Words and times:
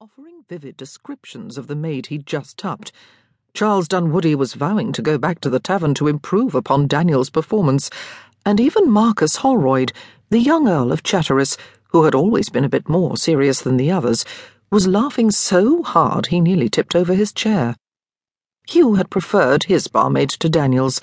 offering 0.00 0.44
vivid 0.48 0.76
descriptions 0.76 1.58
of 1.58 1.66
the 1.66 1.74
maid 1.74 2.06
he'd 2.06 2.24
just 2.24 2.56
tupped. 2.56 2.92
Charles 3.52 3.88
Dunwoody 3.88 4.36
was 4.36 4.54
vowing 4.54 4.92
to 4.92 5.02
go 5.02 5.18
back 5.18 5.40
to 5.40 5.50
the 5.50 5.58
tavern 5.58 5.92
to 5.94 6.06
improve 6.06 6.54
upon 6.54 6.86
Daniel's 6.86 7.30
performance, 7.30 7.90
and 8.46 8.60
even 8.60 8.88
Marcus 8.88 9.38
Holroyd, 9.38 9.92
the 10.30 10.38
young 10.38 10.68
Earl 10.68 10.92
of 10.92 11.02
Chatteris, 11.02 11.56
who 11.88 12.04
had 12.04 12.14
always 12.14 12.48
been 12.48 12.62
a 12.62 12.68
bit 12.68 12.88
more 12.88 13.16
serious 13.16 13.60
than 13.60 13.76
the 13.76 13.90
others, 13.90 14.24
was 14.70 14.86
laughing 14.86 15.32
so 15.32 15.82
hard 15.82 16.26
he 16.26 16.40
nearly 16.40 16.68
tipped 16.68 16.94
over 16.94 17.14
his 17.14 17.32
chair. 17.32 17.74
Hugh 18.68 18.94
had 18.94 19.10
preferred 19.10 19.64
his 19.64 19.88
barmaid 19.88 20.30
to 20.30 20.48
Daniel's, 20.48 21.00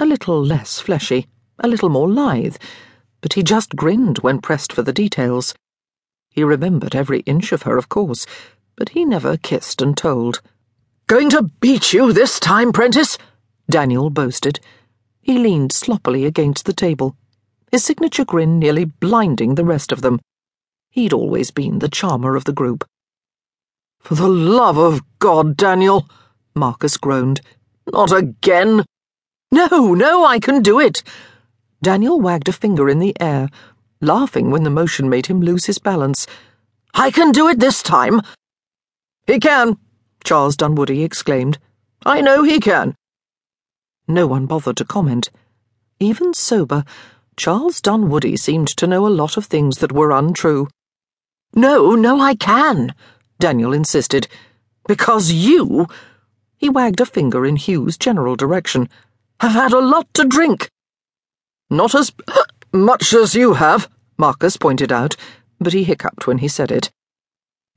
a 0.00 0.04
little 0.04 0.44
less 0.44 0.80
fleshy, 0.80 1.28
a 1.60 1.68
little 1.68 1.90
more 1.90 2.10
lithe, 2.10 2.56
but 3.20 3.34
he 3.34 3.44
just 3.44 3.76
grinned 3.76 4.18
when 4.18 4.40
pressed 4.40 4.72
for 4.72 4.82
the 4.82 4.92
details. 4.92 5.54
He 6.32 6.42
remembered 6.42 6.94
every 6.94 7.20
inch 7.20 7.52
of 7.52 7.62
her, 7.62 7.76
of 7.76 7.90
course, 7.90 8.26
but 8.74 8.90
he 8.90 9.04
never 9.04 9.36
kissed 9.36 9.82
and 9.82 9.96
told. 9.96 10.40
Going 11.06 11.28
to 11.30 11.50
beat 11.60 11.92
you 11.92 12.12
this 12.12 12.40
time, 12.40 12.72
Prentice? 12.72 13.18
Daniel 13.68 14.08
boasted. 14.08 14.58
He 15.20 15.38
leaned 15.38 15.72
sloppily 15.72 16.24
against 16.24 16.64
the 16.64 16.72
table, 16.72 17.16
his 17.70 17.84
signature 17.84 18.24
grin 18.24 18.58
nearly 18.58 18.86
blinding 18.86 19.54
the 19.54 19.64
rest 19.64 19.92
of 19.92 20.00
them. 20.00 20.20
He'd 20.90 21.12
always 21.12 21.50
been 21.50 21.78
the 21.78 21.88
charmer 21.88 22.34
of 22.34 22.44
the 22.44 22.52
group. 22.52 22.84
For 24.00 24.14
the 24.14 24.28
love 24.28 24.78
of 24.78 25.02
God, 25.18 25.56
Daniel, 25.56 26.08
Marcus 26.54 26.96
groaned. 26.96 27.40
Not 27.92 28.10
again. 28.10 28.84
No, 29.50 29.94
no, 29.94 30.24
I 30.24 30.38
can 30.38 30.62
do 30.62 30.80
it. 30.80 31.02
Daniel 31.82 32.20
wagged 32.20 32.48
a 32.48 32.52
finger 32.52 32.88
in 32.88 33.00
the 33.00 33.14
air, 33.20 33.48
laughing 34.02 34.50
when 34.50 34.64
the 34.64 34.70
motion 34.70 35.08
made 35.08 35.26
him 35.26 35.40
lose 35.40 35.64
his 35.64 35.78
balance. 35.78 36.26
I 36.92 37.10
can 37.10 37.32
do 37.32 37.48
it 37.48 37.60
this 37.60 37.82
time. 37.82 38.20
He 39.26 39.38
can, 39.38 39.78
Charles 40.24 40.56
Dunwoody 40.56 41.02
exclaimed. 41.02 41.58
I 42.04 42.20
know 42.20 42.42
he 42.42 42.60
can. 42.60 42.94
No 44.06 44.26
one 44.26 44.46
bothered 44.46 44.76
to 44.78 44.84
comment. 44.84 45.30
Even 46.00 46.34
sober, 46.34 46.84
Charles 47.36 47.80
Dunwoody 47.80 48.36
seemed 48.36 48.68
to 48.76 48.86
know 48.86 49.06
a 49.06 49.08
lot 49.08 49.36
of 49.36 49.46
things 49.46 49.78
that 49.78 49.92
were 49.92 50.10
untrue. 50.10 50.68
No, 51.54 51.94
no, 51.94 52.20
I 52.20 52.34
can, 52.34 52.94
Daniel 53.38 53.72
insisted. 53.72 54.26
Because 54.86 55.32
you, 55.32 55.86
he 56.56 56.68
wagged 56.68 57.00
a 57.00 57.06
finger 57.06 57.46
in 57.46 57.56
Hugh's 57.56 57.96
general 57.96 58.36
direction, 58.36 58.88
have 59.40 59.52
had 59.52 59.72
a 59.72 59.78
lot 59.78 60.12
to 60.14 60.24
drink. 60.24 60.70
Not 61.70 61.94
as 61.94 62.12
much 62.72 63.12
as 63.12 63.34
you 63.34 63.54
have, 63.54 63.88
Marcus 64.16 64.56
pointed 64.56 64.92
out, 64.92 65.16
but 65.60 65.72
he 65.72 65.84
hiccuped 65.84 66.26
when 66.26 66.38
he 66.38 66.48
said 66.48 66.70
it. 66.70 66.90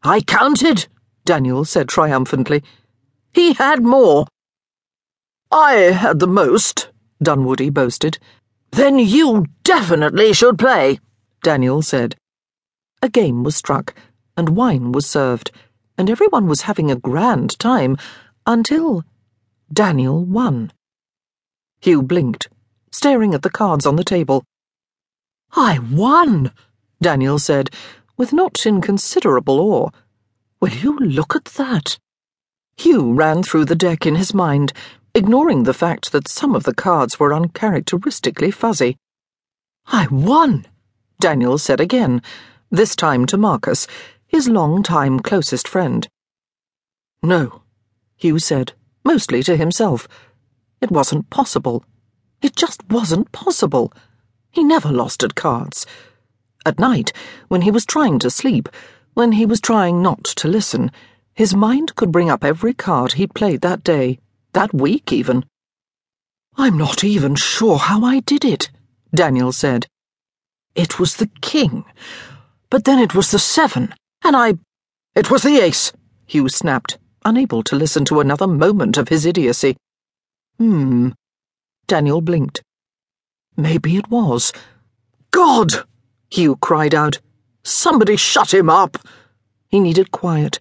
I 0.04 0.22
counted, 0.22 0.88
Daniel 1.26 1.66
said 1.66 1.90
triumphantly. 1.90 2.64
He 3.34 3.54
had 3.54 3.84
more. 3.84 4.28
I 5.52 5.74
had 5.74 6.20
the 6.20 6.28
most, 6.28 6.90
Dunwoody 7.22 7.70
boasted. 7.70 8.20
Then 8.72 9.00
you 9.00 9.46
definitely 9.64 10.34
should 10.34 10.60
play, 10.60 11.00
Daniel 11.44 11.82
said. 11.82 12.16
A 13.02 13.10
game 13.10 13.44
was 13.44 13.56
struck, 13.56 13.94
and 14.38 14.50
wine 14.50 14.92
was 14.92 15.06
served, 15.06 15.52
and 15.98 16.10
everyone 16.10 16.48
was 16.48 16.62
having 16.62 16.92
a 16.92 16.96
grand 16.96 17.58
time 17.60 17.98
until 18.46 19.04
Daniel 19.72 20.24
won. 20.24 20.72
Hugh 21.82 22.02
blinked, 22.02 22.48
staring 22.92 23.34
at 23.34 23.42
the 23.42 23.50
cards 23.50 23.86
on 23.86 23.96
the 23.96 24.04
table. 24.04 24.44
I 25.54 25.80
won, 25.80 26.52
Daniel 27.02 27.40
said, 27.40 27.70
with 28.18 28.34
not 28.34 28.66
inconsiderable 28.66 29.60
awe. 29.60 29.90
Will 30.60 30.74
you 30.74 30.98
look 30.98 31.36
at 31.36 31.46
that? 31.46 31.98
Hugh 32.78 33.14
ran 33.14 33.44
through 33.44 33.66
the 33.66 33.76
deck 33.76 34.06
in 34.06 34.16
his 34.16 34.34
mind, 34.34 34.74
ignoring 35.14 35.64
the 35.64 35.74
fact 35.74 36.12
that 36.12 36.28
some 36.28 36.56
of 36.56 36.64
the 36.64 36.74
cards 36.74 37.20
were 37.20 37.34
uncharacteristically 37.34 38.52
fuzzy. 38.52 38.98
I 39.88 40.08
won, 40.08 40.66
Daniel 41.20 41.58
said 41.58 41.80
again, 41.80 42.22
this 42.70 42.96
time 42.96 43.26
to 43.28 43.38
Marcus, 43.38 43.88
his 44.28 44.50
long-time 44.50 45.20
closest 45.20 45.68
friend. 45.68 46.08
No, 47.24 47.62
Hugh 48.18 48.40
said, 48.40 48.74
mostly 49.04 49.44
to 49.44 49.56
himself. 49.56 50.08
It 50.82 50.92
wasn't 50.92 51.30
possible. 51.30 51.86
It 52.42 52.56
just 52.56 52.88
wasn't 52.90 53.32
possible. 53.32 53.94
He 54.56 54.64
never 54.64 54.90
lost 54.90 55.22
at 55.22 55.36
cards. 55.36 55.86
At 56.66 56.80
night, 56.80 57.12
when 57.50 57.64
he 57.64 57.72
was 57.72 57.86
trying 57.86 58.20
to 58.20 58.30
sleep, 58.30 58.70
when 59.14 59.34
he 59.34 59.46
was 59.46 59.60
trying 59.60 60.02
not 60.02 60.24
to 60.24 60.48
listen, 60.48 60.94
his 61.34 61.54
mind 61.54 61.98
could 61.98 62.10
bring 62.10 62.30
up 62.30 62.42
every 62.42 62.74
card 62.74 63.14
he'd 63.14 63.36
played 63.36 63.60
that 63.62 63.84
day, 63.84 64.18
that 64.54 64.74
week 64.74 65.12
even. 65.12 65.44
I'm 66.56 66.78
not 66.78 67.04
even 67.04 67.36
sure 67.36 67.78
how 67.78 68.06
I 68.06 68.22
did 68.22 68.46
it, 68.46 68.72
Daniel 69.14 69.52
said. 69.52 69.88
It 70.74 71.00
was 71.00 71.18
the 71.18 71.30
king, 71.42 71.84
but 72.70 72.86
then 72.86 72.98
it 72.98 73.14
was 73.14 73.32
the 73.32 73.40
seven, 73.40 73.94
and 74.24 74.38
I. 74.38 74.54
It 75.16 75.30
was 75.30 75.44
the 75.44 75.60
ace, 75.60 75.92
Hugh 76.28 76.48
snapped, 76.48 76.98
unable 77.26 77.62
to 77.64 77.76
listen 77.76 78.06
to 78.06 78.22
another 78.22 78.48
moment 78.48 78.96
of 78.96 79.10
his 79.10 79.26
idiocy. 79.26 79.76
Hmm. 80.58 81.10
Daniel 81.88 82.22
blinked. 82.22 82.62
Maybe 83.58 83.98
it 83.98 84.10
was. 84.10 84.52
God! 85.32 85.86
Hugh 86.30 86.58
cried 86.58 86.94
out. 86.94 87.20
Somebody 87.64 88.16
shut 88.16 88.54
him 88.54 88.70
up! 88.70 88.98
He 89.68 89.80
needed 89.80 90.12
quiet. 90.12 90.60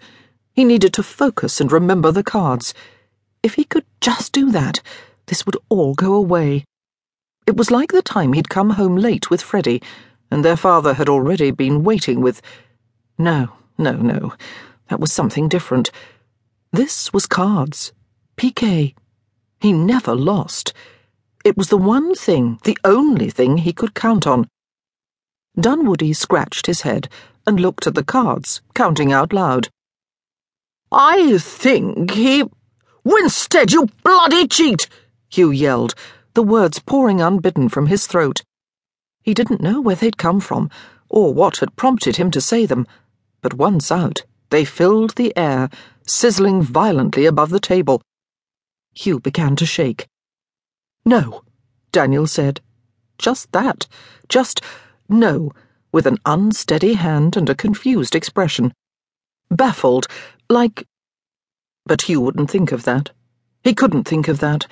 He 0.52 0.64
needed 0.64 0.92
to 0.94 1.02
focus 1.02 1.60
and 1.60 1.70
remember 1.72 2.12
the 2.12 2.22
cards. 2.22 2.74
If 3.42 3.54
he 3.54 3.64
could 3.64 3.84
just 4.00 4.32
do 4.32 4.50
that, 4.52 4.80
this 5.26 5.44
would 5.44 5.56
all 5.68 5.94
go 5.94 6.14
away. 6.14 6.64
It 7.46 7.56
was 7.56 7.70
like 7.70 7.92
the 7.92 8.02
time 8.02 8.32
he'd 8.32 8.48
come 8.48 8.70
home 8.70 8.96
late 8.96 9.30
with 9.30 9.42
Freddie, 9.42 9.82
and 10.30 10.44
their 10.44 10.56
father 10.56 10.94
had 10.94 11.08
already 11.08 11.50
been 11.50 11.82
waiting 11.82 12.20
with. 12.20 12.40
No, 13.18 13.52
no, 13.76 13.92
no. 13.92 14.34
That 14.88 15.00
was 15.00 15.12
something 15.12 15.48
different. 15.48 15.90
This 16.72 17.12
was 17.12 17.26
cards. 17.26 17.92
Piquet. 18.36 18.94
He 19.60 19.72
never 19.72 20.14
lost. 20.14 20.72
It 21.44 21.58
was 21.58 21.68
the 21.68 21.76
one 21.76 22.14
thing, 22.14 22.58
the 22.64 22.78
only 22.84 23.28
thing 23.28 23.58
he 23.58 23.74
could 23.74 23.94
count 23.94 24.26
on. 24.26 24.48
Dunwoody 25.60 26.14
scratched 26.14 26.64
his 26.66 26.80
head 26.80 27.08
and 27.46 27.60
looked 27.60 27.86
at 27.86 27.94
the 27.94 28.02
cards, 28.02 28.62
counting 28.74 29.12
out 29.12 29.32
loud. 29.34 29.68
I 30.90 31.36
think 31.36 32.12
he. 32.12 32.44
Winstead, 33.04 33.72
you 33.72 33.88
bloody 34.02 34.48
cheat! 34.48 34.88
Hugh 35.28 35.50
yelled, 35.50 35.94
the 36.32 36.42
words 36.42 36.78
pouring 36.78 37.20
unbidden 37.20 37.68
from 37.68 37.88
his 37.88 38.06
throat. 38.06 38.42
He 39.22 39.34
didn't 39.34 39.60
know 39.60 39.82
where 39.82 39.96
they'd 39.96 40.16
come 40.16 40.40
from, 40.40 40.70
or 41.10 41.34
what 41.34 41.58
had 41.58 41.76
prompted 41.76 42.16
him 42.16 42.30
to 42.30 42.40
say 42.40 42.64
them, 42.64 42.86
but 43.42 43.52
once 43.54 43.92
out, 43.92 44.22
they 44.48 44.64
filled 44.64 45.16
the 45.16 45.36
air, 45.36 45.68
sizzling 46.06 46.62
violently 46.62 47.26
above 47.26 47.50
the 47.50 47.60
table. 47.60 48.00
Hugh 48.94 49.20
began 49.20 49.56
to 49.56 49.66
shake. 49.66 50.06
No, 51.04 51.42
Daniel 51.92 52.26
said. 52.26 52.60
Just 53.18 53.52
that. 53.52 53.86
Just 54.28 54.60
no, 55.08 55.52
with 55.92 56.06
an 56.06 56.18
unsteady 56.24 56.94
hand 56.94 57.36
and 57.36 57.48
a 57.48 57.54
confused 57.54 58.14
expression. 58.14 58.72
Baffled, 59.50 60.06
like. 60.48 60.86
But 61.86 62.02
Hugh 62.02 62.20
wouldn't 62.20 62.50
think 62.50 62.72
of 62.72 62.84
that. 62.84 63.10
He 63.62 63.74
couldn't 63.74 64.04
think 64.04 64.28
of 64.28 64.40
that. 64.40 64.66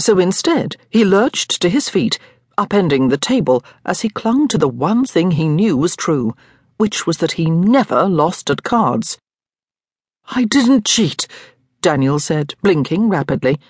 So 0.00 0.18
instead, 0.18 0.76
he 0.90 1.04
lurched 1.04 1.60
to 1.62 1.68
his 1.68 1.88
feet, 1.88 2.18
upending 2.58 3.10
the 3.10 3.16
table 3.16 3.62
as 3.84 4.00
he 4.00 4.08
clung 4.08 4.48
to 4.48 4.58
the 4.58 4.68
one 4.68 5.04
thing 5.04 5.32
he 5.32 5.48
knew 5.48 5.76
was 5.76 5.94
true, 5.96 6.34
which 6.76 7.06
was 7.06 7.18
that 7.18 7.32
he 7.32 7.50
never 7.50 8.08
lost 8.08 8.50
at 8.50 8.62
cards. 8.62 9.18
I 10.26 10.44
didn't 10.44 10.86
cheat, 10.86 11.28
Daniel 11.82 12.18
said, 12.18 12.54
blinking 12.62 13.08
rapidly. 13.08 13.60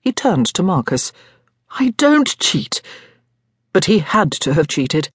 He 0.00 0.12
turned 0.12 0.46
to 0.46 0.62
Marcus. 0.62 1.12
I 1.70 1.90
don't 1.96 2.38
cheat. 2.38 2.82
But 3.72 3.84
he 3.84 4.00
had 4.00 4.32
to 4.32 4.54
have 4.54 4.66
cheated. 4.66 5.10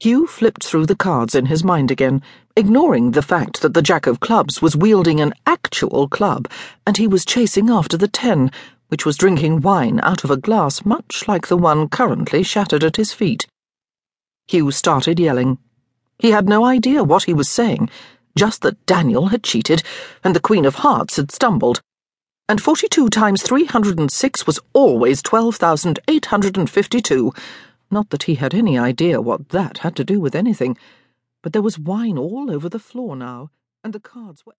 Hugh 0.00 0.26
flipped 0.26 0.64
through 0.64 0.86
the 0.86 0.96
cards 0.96 1.34
in 1.34 1.46
his 1.46 1.62
mind 1.64 1.90
again, 1.90 2.22
ignoring 2.56 3.12
the 3.12 3.22
fact 3.22 3.62
that 3.62 3.74
the 3.74 3.82
Jack 3.82 4.06
of 4.06 4.20
Clubs 4.20 4.60
was 4.60 4.76
wielding 4.76 5.20
an 5.20 5.32
actual 5.46 6.08
club, 6.08 6.48
and 6.86 6.96
he 6.96 7.06
was 7.06 7.24
chasing 7.24 7.70
after 7.70 7.96
the 7.96 8.08
ten, 8.08 8.50
which 8.88 9.06
was 9.06 9.16
drinking 9.16 9.60
wine 9.60 10.00
out 10.02 10.24
of 10.24 10.30
a 10.30 10.36
glass 10.36 10.84
much 10.84 11.26
like 11.28 11.46
the 11.46 11.56
one 11.56 11.88
currently 11.88 12.42
shattered 12.42 12.84
at 12.84 12.96
his 12.96 13.12
feet. 13.12 13.46
Hugh 14.48 14.70
started 14.70 15.20
yelling. 15.20 15.58
He 16.18 16.30
had 16.30 16.48
no 16.48 16.64
idea 16.64 17.04
what 17.04 17.24
he 17.24 17.32
was 17.32 17.48
saying, 17.48 17.90
just 18.36 18.62
that 18.62 18.84
Daniel 18.86 19.28
had 19.28 19.42
cheated 19.42 19.82
and 20.24 20.34
the 20.34 20.40
Queen 20.40 20.64
of 20.64 20.76
Hearts 20.76 21.16
had 21.16 21.30
stumbled. 21.30 21.80
And 22.48 22.60
42 22.60 23.08
times 23.08 23.42
306 23.42 24.46
was 24.46 24.60
always 24.72 25.22
12,852 25.22 27.32
not 27.92 28.10
that 28.10 28.24
he 28.24 28.36
had 28.36 28.54
any 28.54 28.78
idea 28.78 29.20
what 29.20 29.50
that 29.50 29.78
had 29.78 29.94
to 29.96 30.04
do 30.04 30.18
with 30.18 30.34
anything, 30.34 30.76
but 31.42 31.52
there 31.52 31.62
was 31.62 31.78
wine 31.78 32.16
all 32.16 32.50
over 32.50 32.68
the 32.68 32.78
floor 32.78 33.14
now, 33.14 33.50
and 33.84 33.92
the 33.92 34.00
cards 34.00 34.44
were. 34.46 34.50